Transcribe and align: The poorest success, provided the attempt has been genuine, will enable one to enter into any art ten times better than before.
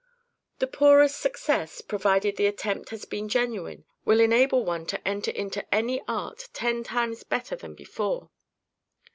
The 0.57 0.65
poorest 0.65 1.19
success, 1.19 1.79
provided 1.79 2.35
the 2.35 2.47
attempt 2.47 2.89
has 2.89 3.05
been 3.05 3.29
genuine, 3.29 3.85
will 4.03 4.19
enable 4.19 4.65
one 4.65 4.87
to 4.87 5.07
enter 5.07 5.29
into 5.29 5.63
any 5.71 6.01
art 6.07 6.49
ten 6.53 6.83
times 6.83 7.21
better 7.21 7.55
than 7.55 7.75
before. 7.75 8.31